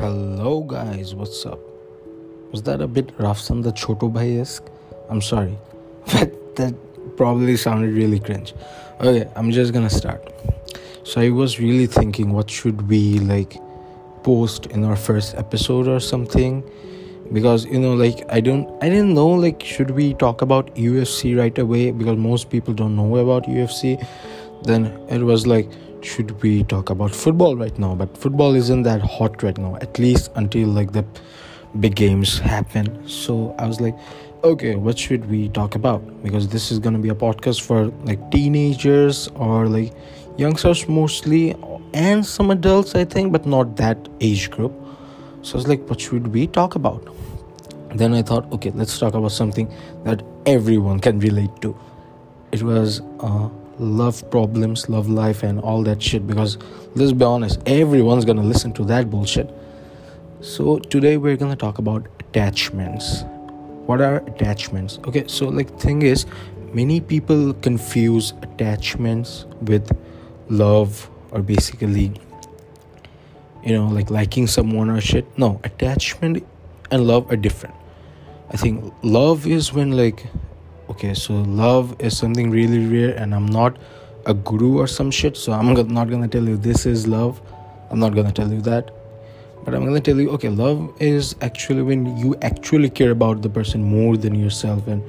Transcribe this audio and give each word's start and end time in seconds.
Hello, 0.00 0.62
guys, 0.62 1.14
what's 1.14 1.44
up? 1.44 1.60
Was 2.52 2.62
that 2.62 2.80
a 2.80 2.86
bit 2.86 3.12
rough 3.18 3.50
on 3.50 3.60
the 3.60 3.70
Choto 3.70 4.10
Bhai 4.10 4.38
esque? 4.38 4.64
I'm 5.10 5.20
sorry, 5.20 5.58
but 6.14 6.56
that 6.56 6.74
probably 7.18 7.54
sounded 7.58 7.92
really 7.92 8.18
cringe. 8.18 8.54
Okay, 9.02 9.30
I'm 9.36 9.50
just 9.50 9.74
gonna 9.74 9.90
start. 9.90 10.32
So, 11.04 11.20
I 11.20 11.28
was 11.28 11.60
really 11.60 11.86
thinking 11.86 12.32
what 12.32 12.48
should 12.48 12.88
we 12.88 13.18
like 13.18 13.58
post 14.22 14.64
in 14.68 14.84
our 14.84 14.96
first 14.96 15.34
episode 15.34 15.86
or 15.86 16.00
something 16.00 16.64
because 17.34 17.66
you 17.66 17.78
know 17.78 17.94
like 17.94 18.24
i 18.28 18.40
don't 18.40 18.68
i 18.82 18.88
didn't 18.88 19.14
know 19.14 19.28
like 19.28 19.62
should 19.62 19.92
we 19.92 20.14
talk 20.14 20.42
about 20.42 20.74
ufc 20.74 21.38
right 21.38 21.56
away 21.58 21.92
because 21.92 22.18
most 22.18 22.50
people 22.50 22.74
don't 22.74 22.96
know 22.96 23.16
about 23.18 23.44
ufc 23.44 24.04
then 24.64 24.86
it 25.08 25.22
was 25.22 25.46
like 25.46 25.70
should 26.04 26.42
we 26.42 26.64
talk 26.64 26.90
about 26.90 27.14
football 27.14 27.56
right 27.56 27.78
now? 27.78 27.94
But 27.94 28.16
football 28.16 28.54
isn't 28.54 28.82
that 28.84 29.00
hot 29.00 29.42
right 29.42 29.56
now 29.56 29.76
at 29.76 29.98
least 29.98 30.30
until 30.34 30.68
like 30.68 30.92
the 30.92 31.04
big 31.78 31.94
games 31.94 32.38
happen. 32.38 33.06
So 33.08 33.54
i 33.58 33.66
was 33.66 33.80
like 33.80 33.96
okay 34.42 34.74
what 34.74 34.98
should 34.98 35.28
we 35.30 35.48
talk 35.50 35.74
about? 35.74 36.22
Because 36.22 36.48
this 36.48 36.72
is 36.72 36.78
to 36.80 36.90
be 36.92 37.10
a 37.10 37.14
podcast 37.14 37.60
for 37.60 37.86
like 38.04 38.30
teenagers 38.30 39.28
or 39.34 39.66
like 39.66 39.92
youngsters 40.38 40.88
mostly 40.88 41.54
and 41.92 42.24
some 42.24 42.50
adults 42.50 42.94
i 42.94 43.04
think 43.04 43.32
but 43.32 43.46
not 43.46 43.76
that 43.76 44.08
age 44.20 44.50
group. 44.50 44.72
So 45.42 45.54
i 45.54 45.56
was 45.56 45.68
like 45.68 45.88
what 45.88 46.00
should 46.00 46.28
we 46.28 46.46
talk 46.46 46.74
about? 46.74 47.14
Then 47.94 48.14
i 48.14 48.22
thought 48.22 48.50
okay 48.52 48.70
let's 48.70 48.98
talk 48.98 49.14
about 49.14 49.32
something 49.32 49.72
that 50.04 50.22
everyone 50.46 51.00
can 51.00 51.20
relate 51.20 51.50
to. 51.62 51.76
It 52.52 52.62
was 52.62 53.00
uh, 53.20 53.48
love 53.80 54.30
problems, 54.30 54.88
love 54.88 55.08
life, 55.08 55.42
and 55.42 55.58
all 55.60 55.82
that 55.84 56.02
shit. 56.02 56.26
Because 56.26 56.58
let's 56.94 57.12
be 57.12 57.24
honest, 57.24 57.60
everyone's 57.66 58.24
gonna 58.24 58.42
listen 58.42 58.72
to 58.74 58.84
that 58.84 59.10
bullshit. 59.10 59.50
So 60.40 60.78
today 60.78 61.16
we're 61.16 61.36
gonna 61.36 61.56
talk 61.56 61.78
about 61.78 62.06
attachments. 62.20 63.24
What 63.86 64.00
are 64.00 64.18
attachments? 64.26 64.98
Okay, 65.06 65.24
so 65.26 65.48
like 65.48 65.78
thing 65.80 66.02
is, 66.02 66.26
many 66.72 67.00
people 67.00 67.54
confuse 67.54 68.32
attachments 68.42 69.46
with 69.62 69.90
love 70.48 71.10
or 71.32 71.42
basically 71.42 72.12
you 73.64 73.72
know 73.72 73.86
like 73.86 74.10
liking 74.10 74.46
someone 74.46 74.90
or 74.90 75.00
shit 75.00 75.26
no 75.38 75.60
attachment 75.64 76.44
and 76.90 77.06
love 77.06 77.30
are 77.30 77.36
different 77.36 77.74
i 78.50 78.56
think 78.56 78.92
love 79.02 79.46
is 79.46 79.72
when 79.72 79.92
like 79.92 80.26
okay 80.90 81.14
so 81.14 81.34
love 81.34 81.94
is 82.00 82.16
something 82.16 82.50
really 82.50 82.84
rare 82.86 83.14
and 83.16 83.34
i'm 83.34 83.46
not 83.46 83.76
a 84.26 84.34
guru 84.34 84.78
or 84.78 84.86
some 84.86 85.10
shit 85.10 85.36
so 85.36 85.52
i'm 85.52 85.72
not 85.72 86.10
gonna 86.10 86.28
tell 86.28 86.44
you 86.44 86.56
this 86.56 86.84
is 86.84 87.06
love. 87.06 87.40
I'm 87.90 87.98
not 87.98 88.14
gonna 88.14 88.30
tell 88.30 88.52
you 88.52 88.60
that. 88.62 88.90
But 89.64 89.74
i'm 89.74 89.84
gonna 89.84 90.00
tell 90.00 90.18
you 90.18 90.30
okay 90.30 90.48
love 90.48 90.94
is 91.00 91.36
actually 91.42 91.82
when 91.82 92.16
you 92.16 92.34
actually 92.42 92.90
care 92.90 93.10
about 93.10 93.42
the 93.42 93.50
person 93.50 93.82
more 93.82 94.16
than 94.16 94.34
yourself 94.34 94.86
and 94.86 95.02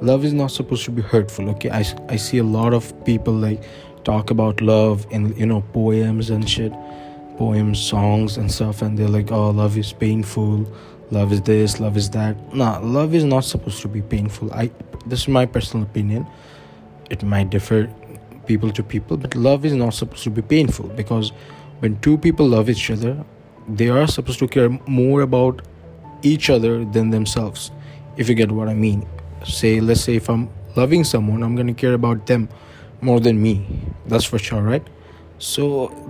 love 0.00 0.24
is 0.24 0.32
not 0.32 0.50
supposed 0.50 0.84
to 0.86 0.90
be 0.90 1.02
hurtful 1.02 1.50
okay? 1.50 1.70
I, 1.70 1.84
I 2.08 2.16
see 2.16 2.38
a 2.38 2.44
lot 2.44 2.72
of 2.72 2.92
people 3.04 3.34
like 3.34 3.62
talk 4.04 4.30
about 4.30 4.62
love 4.62 5.06
in 5.10 5.36
you 5.36 5.46
know 5.46 5.62
poems 5.74 6.30
and 6.30 6.48
shit 6.48 6.72
poems 7.36 7.78
songs 7.78 8.36
and 8.38 8.50
stuff 8.50 8.80
and 8.82 8.98
they're 8.98 9.08
like 9.08 9.30
oh 9.30 9.50
love 9.50 9.76
is 9.76 9.92
painful 9.92 10.66
love 11.10 11.32
is 11.32 11.42
this 11.42 11.80
love 11.80 11.96
is 11.96 12.10
that. 12.10 12.36
Nah 12.54 12.78
love 12.78 13.14
is 13.14 13.24
not 13.24 13.44
supposed 13.44 13.80
to 13.82 13.88
be 13.88 14.02
painful. 14.02 14.52
I 14.52 14.70
this 15.06 15.22
is 15.22 15.28
my 15.28 15.46
personal 15.46 15.84
opinion. 15.84 16.26
It 17.10 17.22
might 17.22 17.50
differ 17.50 17.88
people 18.46 18.70
to 18.70 18.82
people 18.82 19.16
but 19.16 19.34
love 19.34 19.64
is 19.64 19.72
not 19.72 19.94
supposed 19.94 20.24
to 20.24 20.30
be 20.30 20.42
painful 20.42 20.88
because 21.00 21.32
when 21.80 21.98
two 22.00 22.16
people 22.18 22.46
love 22.46 22.68
each 22.68 22.90
other 22.90 23.12
they 23.68 23.88
are 23.88 24.06
supposed 24.06 24.38
to 24.38 24.48
care 24.48 24.70
more 24.86 25.20
about 25.20 25.62
each 26.22 26.50
other 26.50 26.84
than 26.84 27.10
themselves 27.10 27.70
if 28.16 28.28
you 28.28 28.34
get 28.34 28.50
what 28.50 28.68
i 28.68 28.74
mean. 28.74 29.06
Say 29.44 29.80
let's 29.80 30.00
say 30.00 30.16
if 30.16 30.28
i'm 30.28 30.48
loving 30.76 31.04
someone 31.04 31.42
i'm 31.42 31.54
going 31.54 31.66
to 31.66 31.74
care 31.74 31.94
about 31.94 32.26
them 32.26 32.48
more 33.00 33.20
than 33.20 33.40
me. 33.42 33.66
That's 34.06 34.24
for 34.24 34.38
sure 34.38 34.62
right? 34.62 34.86
So 35.38 35.62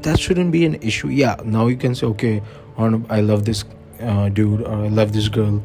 that 0.02 0.18
shouldn't 0.18 0.50
be 0.50 0.64
an 0.64 0.76
issue. 0.76 1.08
Yeah 1.08 1.36
now 1.44 1.66
you 1.66 1.76
can 1.76 1.94
say 1.94 2.06
okay 2.06 2.42
i 2.78 3.20
love 3.20 3.44
this 3.44 3.64
uh, 4.00 4.28
dude 4.28 4.62
or 4.62 4.84
i 4.84 4.88
love 4.88 5.12
this 5.12 5.28
girl. 5.28 5.62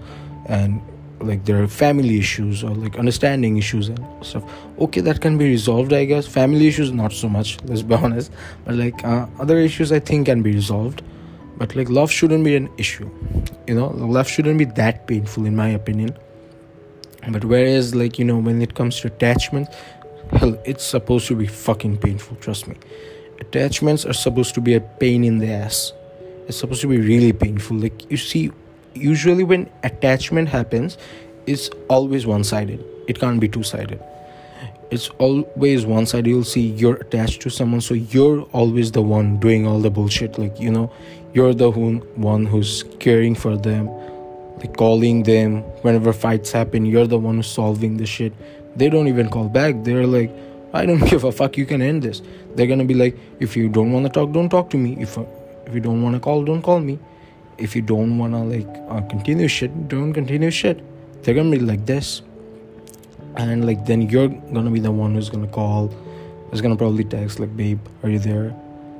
And 0.47 0.81
like 1.22 1.46
there 1.46 1.62
are 1.63 1.68
family 1.68 2.19
issues 2.19 2.63
or 2.63 2.72
like 2.72 2.97
understanding 3.00 3.57
issues 3.57 3.90
and 3.90 4.25
stuff. 4.25 4.44
Okay 4.79 5.01
that 5.01 5.22
can 5.22 5.38
be 5.38 5.46
resolved 5.46 5.94
i 5.94 6.06
guess. 6.06 6.28
Family 6.28 6.68
issues 6.68 6.91
not 6.91 7.13
so 7.13 7.29
much 7.29 7.57
let's 7.66 7.81
be 7.81 7.95
honest. 7.95 8.31
But 8.66 8.75
like 8.75 9.03
uh, 9.03 9.28
other 9.40 9.57
issues 9.57 9.91
i 9.91 10.00
think 10.00 10.28
can 10.28 10.41
be 10.41 10.53
resolved. 10.53 11.01
But 11.57 11.75
like 11.75 11.90
love 11.90 12.12
shouldn't 12.12 12.44
be 12.44 12.56
an 12.56 12.69
issue. 12.78 13.09
You 13.68 13.75
know 13.75 13.88
love 13.88 14.28
shouldn't 14.28 14.57
be 14.57 14.66
that 14.66 15.07
painful 15.07 15.45
in 15.45 15.56
my 15.56 15.69
opinion. 15.69 16.18
But 17.28 17.45
whereas 17.45 17.95
like 17.95 18.19
you 18.19 18.25
know 18.25 18.38
when 18.38 18.62
it 18.62 18.75
comes 18.75 19.00
to 19.01 19.07
attachment 19.07 19.69
hell 20.31 20.59
it's 20.66 20.84
supposed 20.84 21.28
to 21.28 21.35
be 21.35 21.47
fucking 21.47 21.97
painful 21.97 22.38
trust 22.38 22.68
me. 22.68 22.75
Attachments 23.40 24.06
are 24.06 24.13
supposed 24.13 24.53
to 24.56 24.62
be 24.62 24.74
a 24.75 24.81
pain 24.81 25.24
in 25.24 25.40
the 25.40 25.51
ass 25.51 25.91
it's 26.47 26.57
supposed 26.57 26.81
to 26.81 26.88
be 26.88 27.00
really 27.00 27.33
painful. 27.33 27.78
Like 27.78 28.09
you 28.09 28.17
see 28.17 28.51
usually 28.94 29.44
when 29.44 29.69
attachment 29.83 30.47
happens 30.47 30.97
it's 31.45 31.69
always 31.89 32.25
one 32.25 32.44
sided 32.44 32.83
it 33.07 33.19
can't 33.19 33.41
be 33.41 33.47
two 33.50 33.61
sided 33.61 34.01
it's 34.91 35.09
always 35.17 35.85
one 35.85 36.06
sided 36.06 36.28
you'll 36.28 36.44
see 36.44 36.67
you're 36.67 36.95
attached 36.97 37.41
to 37.41 37.50
someone 37.50 37.81
so 37.81 37.94
you're 37.94 38.41
always 38.53 38.91
the 38.91 39.01
one 39.01 39.38
doing 39.38 39.66
all 39.66 39.79
the 39.79 39.89
bullshit. 39.89 40.38
Like 40.38 40.59
you 40.59 40.72
know 40.72 40.91
you're 41.33 41.53
the 41.53 41.72
one 41.72 42.45
who's 42.45 42.83
caring 43.00 43.35
for 43.35 43.57
them 43.57 43.88
like 44.57 44.77
calling 44.77 45.23
them. 45.23 45.62
Whenever 45.81 46.13
fights 46.13 46.51
happen 46.51 46.85
you're 46.85 47.07
the 47.07 47.17
one 47.17 47.38
who's 47.38 47.47
solving 47.47 47.97
the 47.97 48.06
shit. 48.06 48.33
They 48.75 48.89
don't 48.89 49.07
even 49.07 49.29
call 49.29 49.50
back. 49.50 49.83
They're 49.83 50.07
like 50.07 50.31
i 50.73 50.85
don't 50.85 51.00
give 51.09 51.23
a 51.23 51.31
fuck. 51.31 51.57
You 51.57 51.66
can 51.66 51.81
end 51.81 52.03
this. 52.03 52.22
They're 52.56 52.67
gonna 52.67 52.85
be 52.85 52.94
like 52.94 53.17
if 53.39 53.57
you 53.57 53.69
don't 53.69 53.91
want 53.91 54.06
to 54.06 54.12
talk 54.12 54.31
don't 54.31 54.50
talk 54.50 54.69
to 54.69 54.77
me. 54.77 54.97
If 55.00 55.17
if 55.65 55.73
you 55.73 55.81
don't 55.81 56.01
want 56.01 56.15
to 56.15 56.19
call 56.19 56.43
don't 56.43 56.61
call 56.61 56.79
me. 56.79 56.99
If 57.57 57.75
you 57.75 57.81
don't 57.81 58.17
want 58.17 58.33
to 58.33 58.39
like 58.39 58.67
uh, 58.89 59.01
continue 59.07 59.47
shit 59.47 59.87
don't 59.87 60.13
continue 60.13 60.51
shit. 60.51 60.81
They're 61.23 61.33
gonna 61.35 61.51
be 61.51 61.59
like 61.59 61.85
this. 61.85 62.21
And 63.35 63.65
like 63.65 63.85
then 63.85 64.03
you're 64.03 64.27
gonna 64.27 64.71
be 64.71 64.79
the 64.79 64.91
one 64.91 65.15
who's 65.15 65.29
gonna 65.29 65.47
call 65.47 65.93
is 66.51 66.61
gonna 66.61 66.75
probably 66.75 67.03
text 67.03 67.39
like 67.39 67.55
babe 67.55 67.79
are 68.03 68.09
you 68.09 68.19
there? 68.19 68.55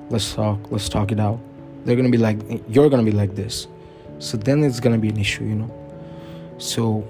Let's 0.10 0.34
talk 0.34 0.60
let's 0.72 0.90
talk 0.90 1.12
it 1.12 1.20
out. 1.20 1.40
They're 1.86 1.96
gonna 1.96 2.10
be 2.10 2.18
like 2.18 2.40
you're 2.70 2.90
gonna 2.90 3.04
be 3.04 3.12
like 3.12 3.36
this. 3.36 3.68
So 4.20 4.38
then 4.38 4.64
it's 4.64 4.80
gonna 4.80 4.98
be 4.98 5.10
an 5.10 5.20
issue 5.20 5.44
you 5.44 5.56
know? 5.56 5.72
So 6.58 7.02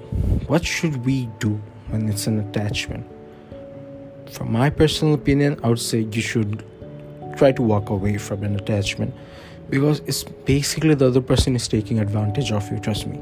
what 0.47 0.65
should 0.65 1.05
we 1.05 1.29
do 1.39 1.61
when 1.89 2.09
it's 2.09 2.27
an 2.27 2.39
attachment? 2.39 3.05
From 4.31 4.51
my 4.51 4.69
personal 4.69 5.13
opinion 5.13 5.59
i 5.63 5.69
would 5.69 5.79
say 5.79 5.99
you 6.11 6.21
should 6.21 6.65
try 7.37 7.51
to 7.51 7.61
walk 7.61 7.89
away 7.89 8.17
from 8.17 8.43
an 8.43 8.55
attachment 8.55 9.13
because 9.69 9.99
it's 10.05 10.23
basically 10.23 10.95
the 10.95 11.07
other 11.07 11.21
person 11.21 11.55
is 11.55 11.67
taking 11.67 11.99
advantage 11.99 12.51
of 12.51 12.69
you 12.71 12.79
trust 12.79 13.07
me. 13.07 13.19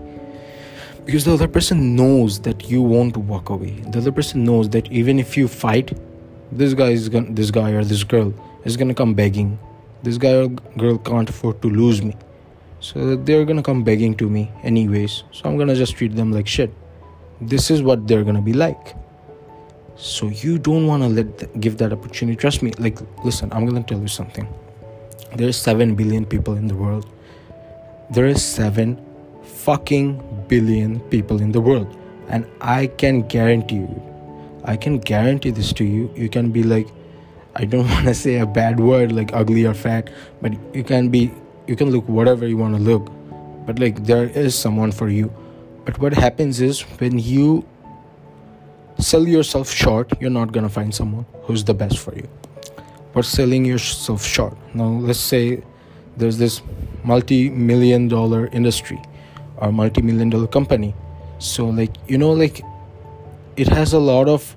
Because 1.05 1.25
the 1.25 1.33
other 1.33 1.47
person 1.47 1.95
knows 1.95 2.39
that 2.41 2.69
you 2.69 2.81
won't 2.81 3.17
walk 3.17 3.49
away. 3.49 3.71
The 3.87 3.99
other 3.99 4.11
person 4.11 4.45
knows 4.45 4.69
that 4.69 4.91
even 4.91 5.19
if 5.19 5.35
you 5.35 5.47
fight 5.47 5.97
this 6.51 6.73
guy 6.73 6.89
is 6.89 7.09
gonna 7.09 7.31
this 7.31 7.51
guy 7.51 7.71
or 7.71 7.83
this 7.83 8.03
girl 8.03 8.33
is 8.63 8.77
gonna 8.77 8.93
come 8.93 9.13
begging. 9.13 9.59
This 10.03 10.17
guy 10.17 10.33
or 10.33 10.47
girl 10.77 10.97
can't 10.97 11.29
afford 11.29 11.61
to 11.61 11.69
lose 11.69 12.01
me. 12.01 12.15
So 12.79 13.15
they're 13.15 13.45
gonna 13.45 13.63
come 13.63 13.83
begging 13.83 14.15
to 14.15 14.29
me 14.29 14.51
anyways. 14.63 15.23
So 15.31 15.49
i'm 15.49 15.57
gonna 15.57 15.75
just 15.75 15.95
treat 15.95 16.15
them 16.15 16.31
like 16.31 16.47
shit. 16.47 16.73
This 17.41 17.71
is 17.71 17.81
what 17.81 18.07
they're 18.07 18.23
gonna 18.23 18.41
be 18.41 18.53
like 18.53 18.95
so 19.95 20.27
you 20.27 20.57
don't 20.57 20.87
want 20.87 21.03
to 21.03 21.09
let 21.09 21.37
th- 21.37 21.51
give 21.59 21.77
that 21.77 21.93
opportunity. 21.93 22.35
Trust 22.35 22.63
me 22.63 22.71
like 22.79 22.97
listen 23.23 23.51
i'm 23.53 23.65
gonna 23.65 23.83
tell 23.83 23.99
you 23.99 24.07
something. 24.07 24.47
There's 25.35 25.57
7 25.57 25.95
billion 25.95 26.25
people 26.25 26.55
in 26.55 26.67
the 26.67 26.75
world. 26.75 27.07
There 28.11 28.25
is 28.25 28.43
7 28.43 29.03
fucking 29.43 30.45
billion 30.47 30.99
people 31.09 31.41
in 31.41 31.51
the 31.51 31.61
world. 31.61 31.95
And 32.29 32.45
i 32.61 32.87
can 32.87 33.21
guarantee 33.27 33.75
you 33.75 34.01
i 34.65 34.77
can 34.77 34.99
guarantee 34.99 35.51
this 35.51 35.73
to 35.73 35.83
you. 35.83 36.11
You 36.15 36.29
can 36.29 36.51
be 36.51 36.63
like 36.63 36.87
i 37.55 37.65
don't 37.65 37.87
want 37.95 38.05
to 38.05 38.13
say 38.13 38.39
a 38.39 38.45
bad 38.45 38.79
word 38.79 39.11
like 39.11 39.33
ugly 39.33 39.65
or 39.65 39.73
fat 39.73 40.09
but 40.41 40.53
you 40.73 40.83
can 40.83 41.09
be 41.09 41.31
you 41.67 41.75
can 41.75 41.91
look 41.91 42.07
whatever 42.07 42.47
you 42.47 42.57
want 42.57 42.75
to 42.75 42.81
look. 42.81 43.11
But 43.65 43.79
like 43.79 44.03
there 44.05 44.25
is 44.25 44.55
someone 44.55 44.91
for 44.91 45.09
you. 45.09 45.31
But 45.85 45.99
what 45.99 46.13
happens 46.13 46.61
is 46.61 46.81
when 46.99 47.19
you 47.19 47.65
sell 48.99 49.27
yourself 49.27 49.69
short 49.69 50.11
you're 50.21 50.29
not 50.29 50.53
to 50.53 50.69
find 50.69 50.93
someone 50.93 51.25
who's 51.43 51.63
the 51.63 51.73
best 51.73 51.99
for 51.99 52.15
you 52.15 52.27
but 53.13 53.25
selling 53.25 53.63
yourself 53.63 54.25
short. 54.25 54.57
Now, 54.73 54.87
let's 54.87 55.19
say 55.19 55.63
there's 56.17 56.37
this 56.37 56.61
multi 57.03 57.49
million 57.49 58.07
dollar 58.07 58.47
industry 58.47 59.01
or 59.57 59.71
multi 59.71 60.01
million 60.01 60.29
dollar 60.29 60.47
company. 60.47 60.93
So, 61.39 61.67
like, 61.67 61.91
you 62.07 62.17
know, 62.17 62.31
like 62.31 62.61
it 63.55 63.67
has 63.67 63.93
a 63.93 63.99
lot 63.99 64.27
of, 64.27 64.55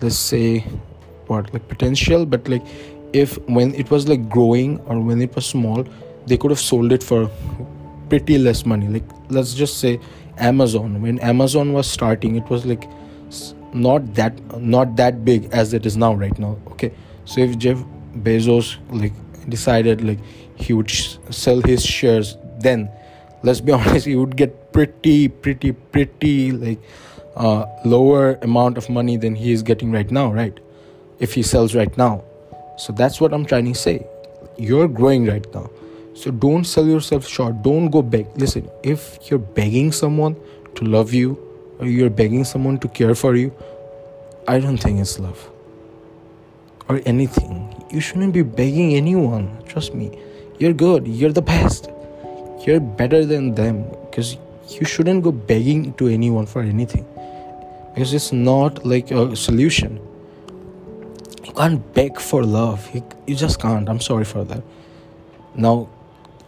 let's 0.00 0.16
say, 0.16 0.60
what, 1.26 1.52
like 1.52 1.68
potential, 1.68 2.24
but 2.24 2.48
like 2.48 2.62
if 3.12 3.38
when 3.48 3.74
it 3.74 3.90
was 3.90 4.08
like 4.08 4.28
growing 4.28 4.80
or 4.80 5.00
when 5.00 5.20
it 5.20 5.34
was 5.34 5.46
small, 5.46 5.86
they 6.26 6.36
could 6.36 6.50
have 6.50 6.60
sold 6.60 6.92
it 6.92 7.02
for 7.02 7.30
pretty 8.08 8.38
less 8.38 8.64
money 8.64 8.88
like 8.88 9.02
let's 9.28 9.52
just 9.52 9.80
say 9.80 10.00
amazon 10.38 11.02
when 11.02 11.18
amazon 11.18 11.74
was 11.74 11.86
starting 11.86 12.36
it 12.36 12.48
was 12.48 12.64
like 12.64 12.88
not 13.74 14.14
that 14.14 14.60
not 14.60 14.96
that 14.96 15.24
big 15.24 15.48
as 15.52 15.72
it 15.72 15.86
is 15.86 15.96
now 15.96 16.14
right 16.14 16.38
now 16.38 16.56
okay? 16.72 16.92
So 17.24 17.40
if 17.40 17.58
jeff 17.58 17.78
bezos 18.16 18.76
like 18.90 19.12
decided 19.48 20.02
like 20.02 20.18
he 20.56 20.72
would 20.72 20.90
sh- 20.90 21.16
sell 21.30 21.60
his 21.60 21.84
shares 21.84 22.36
then 22.60 22.90
let's 23.42 23.60
be 23.60 23.72
honest 23.78 24.06
he 24.06 24.16
would 24.16 24.36
get 24.36 24.72
pretty 24.72 25.28
pretty 25.28 25.72
pretty 25.72 26.52
like 26.52 26.80
uh, 27.36 27.64
lower 27.84 28.34
amount 28.42 28.76
of 28.76 28.88
money 28.88 29.16
than 29.16 29.34
he 29.34 29.52
is 29.52 29.62
getting 29.62 29.92
right 29.92 30.10
now 30.10 30.32
right? 30.32 30.58
If 31.20 31.34
he 31.34 31.42
sells 31.42 31.74
right 31.74 31.96
now. 31.96 32.22
So 32.78 32.92
that's 32.92 33.20
what 33.20 33.32
i'm 33.32 33.44
trying 33.44 33.72
to 33.72 33.74
say. 33.74 34.06
You're 34.56 34.88
growing 34.88 35.26
right 35.26 35.46
now. 35.54 35.70
So 36.14 36.30
don't 36.30 36.64
sell 36.64 36.86
yourself 36.86 37.26
short. 37.26 37.62
Don't 37.62 37.90
go 37.90 38.02
beg. 38.02 38.26
Listen 38.36 38.68
if 38.82 39.18
you're 39.30 39.38
begging 39.38 39.92
someone 39.92 40.36
to 40.74 40.84
love 40.84 41.12
you 41.12 41.47
or 41.78 41.86
you're 41.86 42.10
begging 42.10 42.44
someone 42.44 42.78
to 42.78 42.88
care 42.88 43.14
for 43.14 43.34
you? 43.34 43.52
I 44.46 44.60
don't 44.60 44.78
think 44.78 45.00
it's 45.00 45.18
love. 45.18 45.50
Or 46.88 47.00
anything. 47.04 47.84
You 47.90 48.00
shouldn't 48.00 48.32
be 48.32 48.42
begging 48.42 48.94
anyone. 48.94 49.62
Trust 49.66 49.94
me. 49.94 50.18
You're 50.58 50.72
good. 50.72 51.06
You're 51.06 51.32
the 51.32 51.42
best. 51.42 51.90
You're 52.66 52.80
better 52.80 53.24
than 53.24 53.54
them. 53.54 53.84
Because 54.10 54.36
you 54.68 54.84
shouldn't 54.86 55.22
go 55.22 55.32
begging 55.32 55.92
to 55.94 56.08
anyone 56.08 56.46
for 56.46 56.62
anything. 56.62 57.06
Because 57.94 58.14
it's 58.14 58.32
not 58.32 58.84
like 58.84 59.10
a 59.10 59.36
solution. 59.36 60.00
You 61.44 61.52
can't 61.52 61.94
beg 61.94 62.18
for 62.18 62.42
love. 62.42 62.88
You, 62.94 63.04
you 63.26 63.34
just 63.34 63.60
can't. 63.60 63.88
I'm 63.88 64.00
sorry 64.00 64.24
for 64.24 64.44
that. 64.44 64.62
Now 65.54 65.88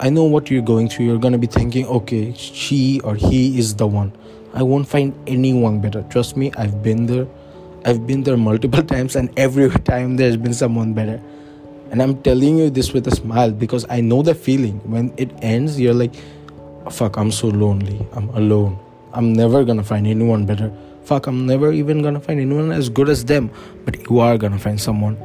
i 0.01 0.11
know 0.11 0.25
what 0.25 0.51
you're 0.51 0.63
going 0.63 0.89
through 0.89 1.07
you're 1.07 1.19
going 1.19 1.33
to 1.33 1.39
be 1.39 1.47
thinking 1.47 1.87
okay 1.87 2.33
she 2.35 3.01
or 3.03 3.15
he 3.15 3.59
is 3.59 3.75
the 3.77 3.87
one 3.87 4.13
i 4.55 4.63
won't 4.63 4.89
find 4.89 5.15
anyone 5.27 5.81
better 5.81 6.03
trust 6.11 6.37
me 6.37 6.53
i've 6.57 6.83
been 6.83 7.07
there 7.07 7.27
i've 7.85 8.07
been 8.07 8.23
there 8.25 8.37
multiple 8.37 8.83
times 8.95 9.17
and 9.17 9.33
every 9.39 9.71
time 9.93 10.17
there's 10.17 10.37
been 10.37 10.55
someone 10.55 10.93
better 10.93 11.21
and 11.91 12.01
I'm 12.01 12.23
telling 12.23 12.57
you 12.57 12.71
this 12.71 12.93
with 12.93 13.09
a 13.09 13.11
smile 13.11 13.51
because 13.51 13.85
I 13.91 14.01
know 14.01 14.23
the 14.23 14.35
feeling. 14.35 14.79
When 14.89 15.13
it 15.17 15.31
ends, 15.43 15.81
you're 15.81 15.95
like, 15.95 16.15
fuck, 16.89 17.17
I'm 17.17 17.33
so 17.33 17.49
lonely. 17.49 18.07
I'm 18.13 18.29
alone. 18.31 18.79
I'm 19.13 19.33
never 19.33 19.65
gonna 19.65 19.83
find 19.83 20.07
anyone 20.07 20.47
better. 20.47 20.73
Fuck, 21.03 21.27
I'm 21.27 21.47
never 21.47 21.73
even 21.73 22.01
gonna 22.01 22.21
find 22.21 22.39
anyone 22.39 22.71
as 22.71 22.89
good 22.89 23.09
as 23.09 23.25
them. 23.25 23.51
But 23.85 24.09
you 24.09 24.21
are 24.21 24.39
gonna 24.39 24.59
find 24.59 24.81
someone. 24.81 25.17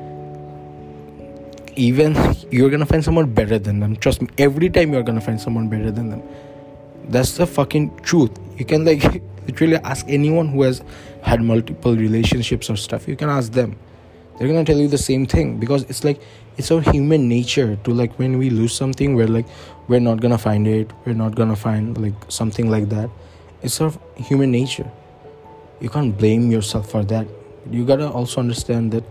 Even 1.75 2.15
you're 2.51 2.69
gonna 2.69 2.85
find 2.85 3.03
someone 3.03 3.33
better 3.33 3.59
than 3.59 3.79
them. 3.79 3.95
Trust 3.97 4.21
me, 4.21 4.29
every 4.37 4.69
time 4.69 4.93
you're 4.93 5.03
gonna 5.03 5.21
find 5.21 5.39
someone 5.39 5.67
better 5.67 5.91
than 5.91 6.09
them. 6.09 6.23
That's 7.09 7.37
the 7.37 7.45
fucking 7.45 7.99
truth. 8.01 8.31
You 8.57 8.65
can 8.65 8.85
like 8.85 9.03
literally 9.47 9.75
ask 9.77 10.05
anyone 10.07 10.47
who 10.47 10.63
has 10.63 10.81
had 11.21 11.41
multiple 11.41 11.95
relationships 11.95 12.69
or 12.69 12.77
stuff. 12.77 13.07
You 13.07 13.15
can 13.15 13.29
ask 13.29 13.51
them 13.51 13.77
they're 14.37 14.47
gonna 14.47 14.65
tell 14.65 14.77
you 14.77 14.87
the 14.87 14.97
same 14.97 15.25
thing 15.25 15.57
because 15.59 15.83
it's 15.83 16.03
like 16.03 16.21
it's 16.57 16.71
our 16.71 16.81
human 16.81 17.27
nature 17.29 17.77
to 17.83 17.91
like 17.91 18.17
when 18.19 18.37
we 18.37 18.49
lose 18.49 18.73
something 18.73 19.15
we're 19.15 19.27
like 19.27 19.45
we're 19.87 19.99
not 19.99 20.19
gonna 20.19 20.37
find 20.37 20.67
it 20.67 20.91
we're 21.05 21.13
not 21.13 21.35
gonna 21.35 21.55
find 21.55 21.97
like 21.97 22.13
something 22.27 22.69
like 22.69 22.89
that 22.89 23.09
it's 23.61 23.79
our 23.79 23.93
human 24.17 24.51
nature 24.51 24.89
you 25.79 25.89
can't 25.89 26.17
blame 26.17 26.51
yourself 26.51 26.89
for 26.91 27.03
that 27.03 27.27
you 27.71 27.85
gotta 27.85 28.09
also 28.09 28.39
understand 28.41 28.91
that 28.91 29.03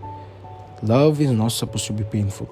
love 0.87 1.21
is 1.21 1.31
not 1.31 1.49
supposed 1.49 1.87
to 1.87 1.93
be 1.93 2.05
painful. 2.05 2.49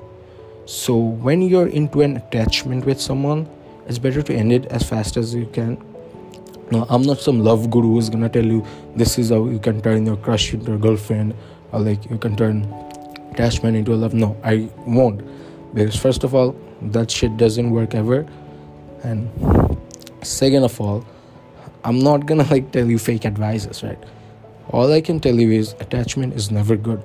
So 0.66 0.96
when 0.96 1.42
you're 1.42 1.66
into 1.68 2.02
an 2.02 2.16
attachment 2.16 2.86
with 2.86 3.00
someone 3.00 3.48
it's 3.86 3.98
better 3.98 4.22
to 4.22 4.34
end 4.34 4.52
it 4.52 4.66
as 4.66 4.82
fast 4.88 5.16
as 5.16 5.34
you 5.34 5.46
can. 5.46 5.76
No 6.70 6.86
i'm 6.88 7.02
not 7.02 7.18
some 7.18 7.40
love 7.40 7.70
guru 7.70 7.94
who's 7.94 8.08
gonna 8.08 8.28
tell 8.28 8.44
you 8.44 8.64
this 8.96 9.18
is 9.18 9.30
how 9.30 9.44
you 9.46 9.58
can 9.58 9.82
turn 9.82 10.06
your 10.06 10.16
crush 10.16 10.54
into 10.54 10.74
a 10.74 10.78
girlfriend 10.78 11.34
or 11.72 11.80
like 11.80 12.08
you 12.10 12.16
can 12.16 12.36
turn 12.36 12.62
attachment 13.32 13.76
into 13.76 13.92
a 13.92 13.96
love. 13.96 14.14
No 14.14 14.36
i 14.44 14.68
won't. 14.86 15.22
Because 15.74 15.96
first 15.96 16.24
of 16.24 16.34
all 16.34 16.54
that 16.80 17.10
shit 17.10 17.36
doesn't 17.36 17.70
work 17.70 17.94
ever. 17.94 18.26
And 19.02 19.30
second 20.22 20.62
of 20.62 20.80
all 20.80 21.04
i'm 21.84 21.98
not 21.98 22.26
gonna 22.26 22.48
like 22.50 22.70
tell 22.70 22.86
you 22.86 22.98
fake 22.98 23.26
advices 23.26 23.82
right? 23.82 23.98
All 24.70 24.92
i 24.92 25.00
can 25.00 25.18
tell 25.18 25.34
you 25.34 25.50
is 25.50 25.74
attachment 25.80 26.34
is 26.34 26.50
never 26.50 26.76
good 26.76 27.02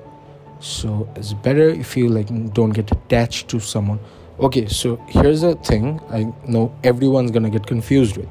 so 0.60 1.08
it's 1.16 1.34
better 1.34 1.70
if 1.70 1.96
you 1.96 2.10
like 2.10 2.28
don't 2.54 2.72
get 2.72 2.92
attached 2.92 3.48
to 3.50 3.60
someone. 3.60 4.00
Okay 4.40 4.68
so 4.68 4.98
here's 5.08 5.42
a 5.44 5.56
thing 5.56 6.00
i 6.12 6.32
know 6.48 6.72
everyone's 6.84 7.32
gonna 7.32 7.50
get 7.50 7.66
confused 7.66 8.18
with. 8.18 8.30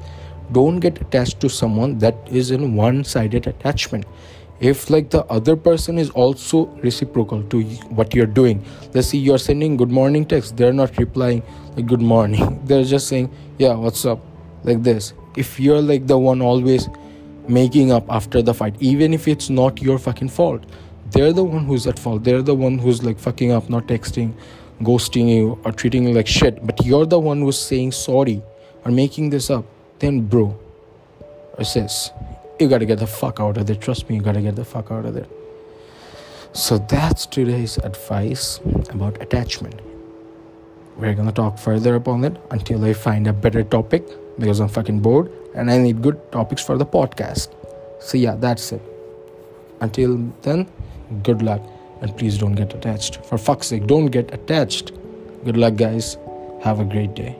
Don't 0.51 0.79
get 0.79 1.01
attached 1.01 1.39
to 1.41 1.49
someone 1.49 1.97
that 1.99 2.15
is 2.31 2.51
in 2.51 2.75
one-sided 2.75 3.47
attachment. 3.47 4.05
If 4.59 4.89
like 4.89 5.09
the 5.09 5.23
other 5.25 5.55
person 5.55 5.97
is 5.97 6.09
also 6.11 6.65
reciprocal 6.81 7.43
to 7.43 7.61
what 7.99 8.15
you're 8.15 8.25
doing 8.25 8.63
let's 8.93 9.09
see 9.09 9.17
you're 9.17 9.37
sending 9.37 9.77
good 9.77 9.91
morning 9.91 10.25
text 10.25 10.57
they're 10.57 10.73
not 10.73 10.97
replying 10.97 11.43
like 11.75 11.85
good 11.85 12.01
morning. 12.01 12.59
They're 12.65 12.83
just 12.83 13.07
saying 13.07 13.31
yeah 13.57 13.75
what's 13.75 14.05
up? 14.05 14.19
Like 14.63 14.83
this. 14.83 15.13
If 15.35 15.59
you're 15.59 15.81
like 15.81 16.07
the 16.07 16.17
one 16.17 16.41
always 16.41 16.89
making 17.47 17.91
up 17.91 18.05
after 18.09 18.41
the 18.41 18.53
fight 18.53 18.75
even 18.79 19.13
if 19.13 19.27
it's 19.27 19.49
not 19.49 19.81
your 19.81 19.97
fucking 19.97 20.27
fault 20.27 20.65
they're 21.11 21.33
the 21.33 21.43
one 21.43 21.65
who's 21.65 21.87
at 21.87 21.99
fault 21.99 22.23
they're 22.23 22.41
the 22.41 22.55
one 22.55 22.77
who's 22.77 23.03
like 23.03 23.19
fucking 23.19 23.51
up 23.51 23.69
not 23.69 23.87
texting 23.87 24.33
ghosting 24.81 25.27
you 25.29 25.59
or 25.65 25.71
treating 25.71 26.07
you 26.07 26.13
like 26.13 26.27
shit 26.27 26.65
but 26.65 26.85
you're 26.85 27.05
the 27.05 27.19
one 27.19 27.39
who's 27.41 27.59
saying 27.59 27.91
sorry 27.91 28.41
or 28.85 28.91
making 28.91 29.29
this 29.29 29.49
up 29.49 29.65
then 29.99 30.21
bro 30.21 30.57
or 31.57 31.63
sis 31.63 32.11
you 32.59 32.67
gotta 32.67 32.85
get 32.85 32.99
the 32.99 33.07
fuck 33.07 33.39
out 33.39 33.57
of 33.57 33.67
there. 33.67 33.75
Trust 33.75 34.09
me, 34.09 34.15
you 34.15 34.21
gotta 34.21 34.41
get 34.41 34.55
the 34.55 34.65
fuck 34.65 34.91
out 34.91 35.05
of 35.05 35.13
there. 35.13 35.27
So 36.53 36.77
that's 36.77 37.25
today's 37.25 37.77
advice 37.77 38.59
about 38.89 39.21
attachment. 39.21 39.79
We're 40.97 41.13
gonna 41.13 41.31
talk 41.31 41.59
further 41.59 41.95
upon 41.95 42.23
it 42.23 42.37
until 42.49 42.83
I 42.83 42.93
find 42.93 43.27
a 43.27 43.33
better 43.33 43.63
topic 43.63 44.03
because 44.39 44.59
I'm 44.59 44.69
fucking 44.69 45.01
bored 45.01 45.31
and 45.53 45.69
I 45.69 45.77
need 45.77 46.01
good 46.01 46.19
topics 46.31 46.63
for 46.63 46.77
the 46.77 46.85
podcast. 46.85 47.53
So 47.99 48.17
yeah, 48.17 48.35
that's 48.35 48.71
it. 48.71 48.81
Until 49.81 50.17
then, 50.41 50.67
good 51.23 51.41
luck 51.41 51.61
and 52.01 52.15
please 52.17 52.37
don't 52.37 52.55
get 52.55 52.73
attached. 52.73 53.25
For 53.25 53.37
fuck's 53.37 53.67
sake, 53.67 53.87
don't 53.87 54.07
get 54.07 54.33
attached. 54.33 54.91
Good 55.43 55.57
luck, 55.57 55.75
guys. 55.75 56.17
Have 56.63 56.79
a 56.79 56.85
great 56.85 57.13
day. 57.13 57.35